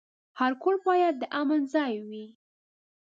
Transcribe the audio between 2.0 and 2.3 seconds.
وي.